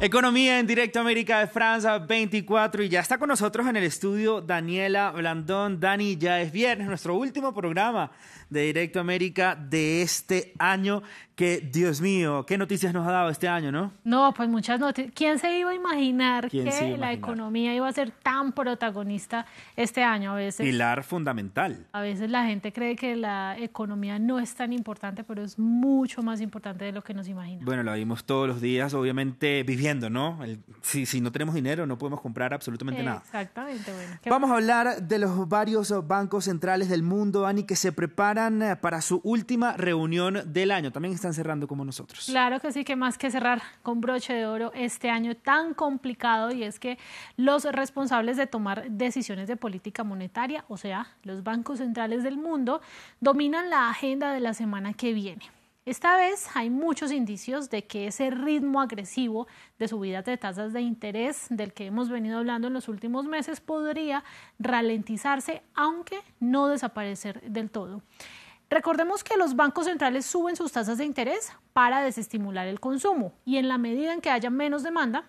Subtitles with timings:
[0.00, 4.40] Economía en Directo América de Francia 24 y ya está con nosotros en el estudio
[4.40, 5.78] Daniela Blandón.
[5.78, 8.10] Dani, ya es viernes, nuestro último programa
[8.54, 11.02] de Directo América de este año.
[11.34, 13.92] Que, Dios mío, qué noticias nos ha dado este año, ¿no?
[14.04, 15.12] No, pues muchas noticias.
[15.16, 19.44] ¿Quién se iba a imaginar que la economía iba a ser tan protagonista
[19.74, 20.64] este año a veces?
[20.64, 21.86] Pilar fundamental.
[21.90, 26.22] A veces la gente cree que la economía no es tan importante, pero es mucho
[26.22, 27.64] más importante de lo que nos imaginamos.
[27.64, 30.38] Bueno, la vimos todos los días, obviamente viviendo, ¿no?
[30.82, 33.22] si, si no tenemos dinero no podemos comprar absolutamente nada.
[33.24, 34.18] Exactamente, bueno.
[34.26, 38.76] Vamos a hablar de los varios bancos centrales del mundo, Dani, que se preparan eh,
[38.76, 40.92] para su última reunión del año.
[40.92, 42.26] También están cerrando como nosotros.
[42.26, 46.52] Claro que sí, que más que cerrar con broche de oro este año tan complicado
[46.52, 46.98] y es que
[47.36, 52.80] los responsables de tomar decisiones de política monetaria, o sea, los bancos centrales del mundo,
[53.20, 55.44] dominan la agenda de la semana que viene.
[55.86, 59.46] Esta vez hay muchos indicios de que ese ritmo agresivo
[59.78, 63.60] de subidas de tasas de interés del que hemos venido hablando en los últimos meses
[63.60, 64.24] podría
[64.58, 68.00] ralentizarse, aunque no desaparecer del todo.
[68.70, 73.58] Recordemos que los bancos centrales suben sus tasas de interés para desestimular el consumo y
[73.58, 75.24] en la medida en que haya menos demanda,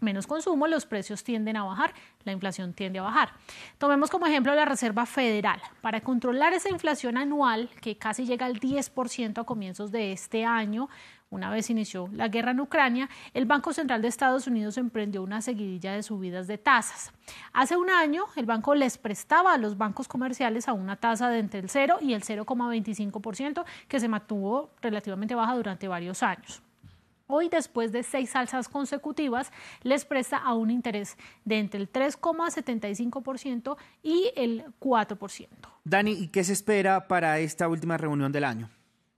[0.00, 3.30] menos consumo, los precios tienden a bajar, la inflación tiende a bajar.
[3.78, 5.60] Tomemos como ejemplo la Reserva Federal.
[5.80, 10.88] Para controlar esa inflación anual, que casi llega al 10% a comienzos de este año,
[11.34, 15.42] una vez inició la guerra en Ucrania, el Banco Central de Estados Unidos emprendió una
[15.42, 17.12] seguidilla de subidas de tasas.
[17.52, 21.40] Hace un año, el banco les prestaba a los bancos comerciales a una tasa de
[21.40, 26.62] entre el 0 y el 0,25%, que se mantuvo relativamente baja durante varios años.
[27.26, 29.50] Hoy, después de seis alzas consecutivas,
[29.82, 35.48] les presta a un interés de entre el 3,75% y el 4%.
[35.84, 38.68] Dani, ¿y qué se espera para esta última reunión del año?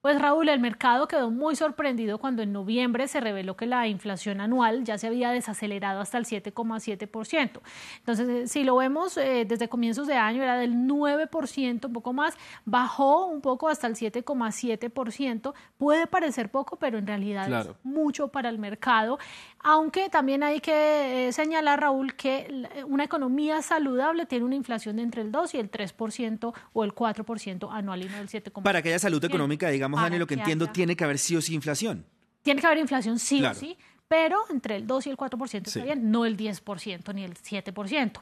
[0.06, 4.40] Pues Raúl, el mercado quedó muy sorprendido cuando en noviembre se reveló que la inflación
[4.40, 7.60] anual ya se había desacelerado hasta el 7,7%.
[7.98, 12.12] Entonces, eh, si lo vemos eh, desde comienzos de año era del 9%, un poco
[12.12, 12.34] más,
[12.64, 15.54] bajó un poco hasta el 7,7%.
[15.76, 19.18] Puede parecer poco, pero en realidad es mucho para el mercado.
[19.58, 25.02] Aunque también hay que eh, señalar, Raúl, que una economía saludable tiene una inflación de
[25.02, 28.62] entre el 2 y el 3% o el 4% anual y no el 7,7%.
[28.62, 31.42] Para que haya salud económica, digamos Dani, lo que entiendo, tiene que haber sí o
[31.42, 32.06] sí inflación.
[32.42, 33.76] Tiene que haber inflación sí o sí,
[34.08, 38.20] pero entre el 2 y el 4% está bien, no el 10% ni el 7%.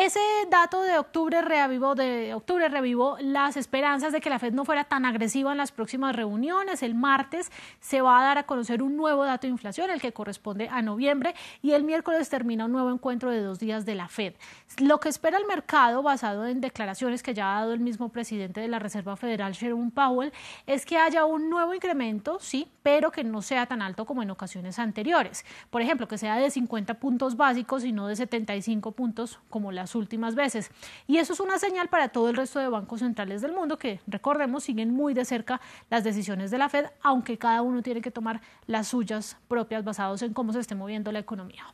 [0.00, 0.18] Ese
[0.48, 4.84] dato de octubre reavivó, de octubre revivó las esperanzas de que la Fed no fuera
[4.84, 6.82] tan agresiva en las próximas reuniones.
[6.82, 10.14] El martes se va a dar a conocer un nuevo dato de inflación, el que
[10.14, 14.08] corresponde a noviembre, y el miércoles termina un nuevo encuentro de dos días de la
[14.08, 14.32] Fed.
[14.78, 18.62] Lo que espera el mercado, basado en declaraciones que ya ha dado el mismo presidente
[18.62, 20.32] de la Reserva Federal, Jerome Powell,
[20.66, 24.30] es que haya un nuevo incremento, sí, pero que no sea tan alto como en
[24.30, 25.44] ocasiones anteriores.
[25.68, 29.89] Por ejemplo, que sea de 50 puntos básicos y no de 75 puntos como la
[29.94, 30.70] últimas veces.
[31.06, 34.00] Y eso es una señal para todo el resto de bancos centrales del mundo que,
[34.06, 38.10] recordemos, siguen muy de cerca las decisiones de la Fed, aunque cada uno tiene que
[38.10, 41.64] tomar las suyas propias basados en cómo se esté moviendo la economía.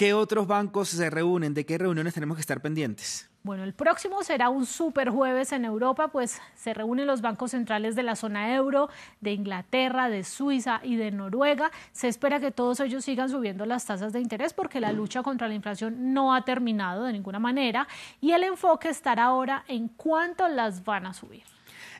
[0.00, 1.52] ¿Qué otros bancos se reúnen?
[1.52, 3.28] ¿De qué reuniones tenemos que estar pendientes?
[3.42, 7.96] Bueno, el próximo será un super jueves en Europa, pues se reúnen los bancos centrales
[7.96, 8.88] de la zona euro,
[9.20, 11.70] de Inglaterra, de Suiza y de Noruega.
[11.92, 15.48] Se espera que todos ellos sigan subiendo las tasas de interés porque la lucha contra
[15.48, 17.86] la inflación no ha terminado de ninguna manera
[18.22, 21.42] y el enfoque estará ahora en cuánto las van a subir.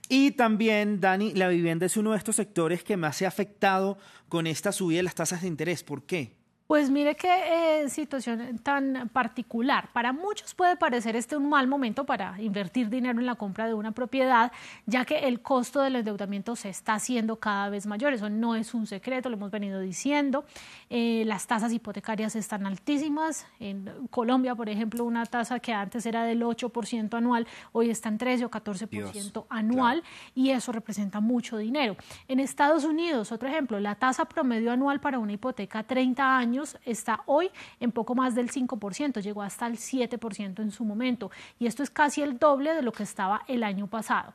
[0.09, 3.99] Y también, Dani, la vivienda es uno de estos sectores que más se ha afectado
[4.31, 5.85] con esta subida de las tasas de interés.
[5.85, 6.40] ¿Por qué?
[6.71, 9.89] Pues mire qué eh, situación tan particular.
[9.93, 13.75] Para muchos puede parecer este un mal momento para invertir dinero en la compra de
[13.75, 14.53] una propiedad,
[14.87, 18.13] ya que el costo del endeudamiento se está haciendo cada vez mayor.
[18.13, 20.45] Eso no es un secreto, lo hemos venido diciendo.
[20.91, 23.49] Eh, las tasas hipotecarias están altísimas.
[23.59, 28.19] En Colombia, por ejemplo, una tasa que antes era del 8% anual, hoy está en
[28.19, 30.05] 13 o 14% anual
[30.37, 31.97] y eso representa mucho dinero.
[32.29, 36.60] En Estados Unidos, otro ejemplo, la tasa promedio anual para una hipoteca a 30 años
[36.85, 41.67] está hoy en poco más del 5%, llegó hasta el 7% en su momento y
[41.67, 44.35] esto es casi el doble de lo que estaba el año pasado.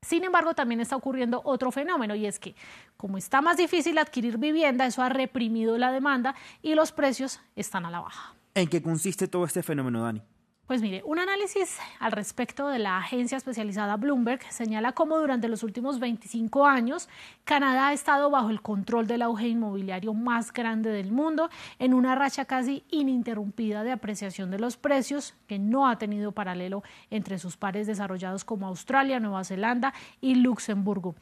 [0.00, 2.54] Sin embargo, también está ocurriendo otro fenómeno y es que
[2.96, 7.84] como está más difícil adquirir vivienda, eso ha reprimido la demanda y los precios están
[7.84, 8.34] a la baja.
[8.54, 10.22] ¿En qué consiste todo este fenómeno, Dani?
[10.68, 15.62] Pues mire, un análisis al respecto de la agencia especializada Bloomberg señala cómo durante los
[15.62, 17.08] últimos 25 años
[17.44, 21.48] Canadá ha estado bajo el control del auge inmobiliario más grande del mundo
[21.78, 26.82] en una racha casi ininterrumpida de apreciación de los precios que no ha tenido paralelo
[27.10, 31.14] entre sus pares desarrollados como Australia, Nueva Zelanda y Luxemburgo.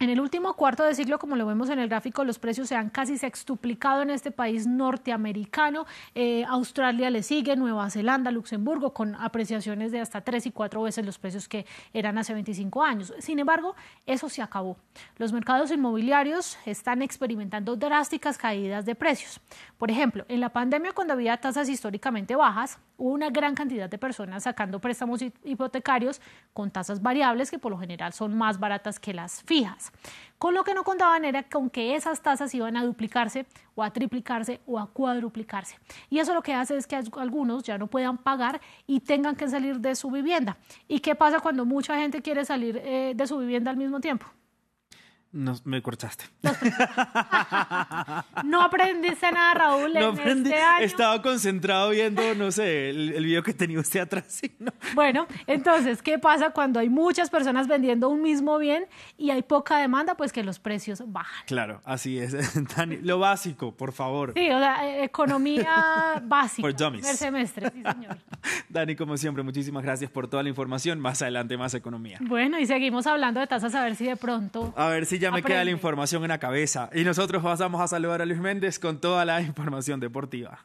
[0.00, 2.74] En el último cuarto de siglo, como lo vemos en el gráfico, los precios se
[2.74, 5.86] han casi sextuplicado en este país norteamericano.
[6.16, 11.06] Eh, Australia le sigue, Nueva Zelanda, Luxemburgo, con apreciaciones de hasta tres y cuatro veces
[11.06, 13.14] los precios que eran hace 25 años.
[13.20, 14.76] Sin embargo, eso se acabó.
[15.16, 19.40] Los mercados inmobiliarios están experimentando drásticas caídas de precios.
[19.78, 24.44] Por ejemplo, en la pandemia, cuando había tasas históricamente bajas, una gran cantidad de personas
[24.44, 26.20] sacando préstamos hipotecarios
[26.52, 29.92] con tasas variables que por lo general son más baratas que las fijas.
[30.38, 33.90] Con lo que no contaban era con que esas tasas iban a duplicarse o a
[33.90, 35.78] triplicarse o a cuadruplicarse.
[36.10, 39.48] Y eso lo que hace es que algunos ya no puedan pagar y tengan que
[39.48, 40.56] salir de su vivienda.
[40.86, 44.26] ¿Y qué pasa cuando mucha gente quiere salir eh, de su vivienda al mismo tiempo?
[45.34, 46.26] No, me cortaste.
[48.44, 50.50] no aprendiste nada, Raúl, no en aprendí.
[50.50, 50.84] este año.
[50.84, 54.42] Estaba concentrado viendo, no sé, el, video que tenía usted atrás.
[54.94, 58.86] Bueno, entonces, ¿qué pasa cuando hay muchas personas vendiendo un mismo bien
[59.18, 60.14] y hay poca demanda?
[60.14, 61.44] Pues que los precios bajan.
[61.46, 62.36] Claro, así es.
[62.76, 64.34] Dani, lo básico, por favor.
[64.36, 66.62] Sí, o sea, eh, economía básica.
[66.62, 67.08] Por dummies.
[67.18, 68.18] semestre, sí, señor.
[68.68, 71.00] Dani, como siempre, muchísimas gracias por toda la información.
[71.00, 72.18] Más adelante, más economía.
[72.20, 74.72] Bueno, y seguimos hablando de tasas a ver si de pronto...
[74.76, 76.90] A ver si ya me queda la información en la cabeza.
[76.94, 80.64] Y nosotros pasamos a saludar a Luis Méndez con toda la información deportiva.